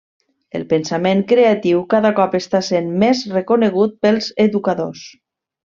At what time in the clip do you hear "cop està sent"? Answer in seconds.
2.21-2.89